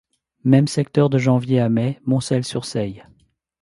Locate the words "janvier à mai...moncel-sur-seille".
1.19-3.05